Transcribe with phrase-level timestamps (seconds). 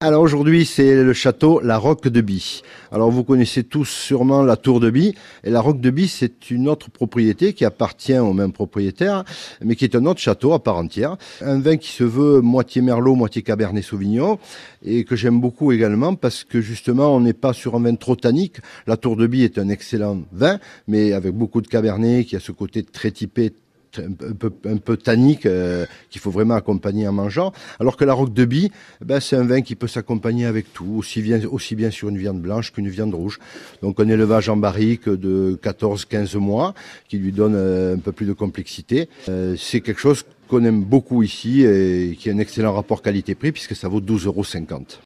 [0.00, 2.62] Alors aujourd'hui, c'est le château La Roque de Bie.
[2.92, 5.16] Alors vous connaissez tous sûrement la Tour de Bie.
[5.42, 9.24] Et la Roque de Bie, c'est une autre propriété qui appartient au même propriétaire,
[9.60, 11.16] mais qui est un autre château à part entière.
[11.40, 14.38] Un vin qui se veut moitié Merlot, moitié Cabernet Sauvignon,
[14.84, 18.14] et que j'aime beaucoup également parce que justement, on n'est pas sur un vin trop
[18.14, 18.58] tannique.
[18.86, 22.40] La Tour de Bie est un excellent vin, mais avec beaucoup de Cabernet, qui a
[22.40, 23.52] ce côté très typé,
[23.98, 27.52] un peu, tannique euh, qu'il faut vraiment accompagner en mangeant.
[27.80, 28.70] Alors que la roque de Bie,
[29.04, 32.18] ben, c'est un vin qui peut s'accompagner avec tout, aussi bien, aussi bien sur une
[32.18, 33.38] viande blanche qu'une viande rouge.
[33.82, 36.74] Donc un élevage en barrique de 14-15 mois
[37.08, 39.08] qui lui donne euh, un peu plus de complexité.
[39.28, 43.52] Euh, c'est quelque chose qu'on aime beaucoup ici et qui a un excellent rapport qualité-prix
[43.52, 44.44] puisque ça vaut 12,50 euros.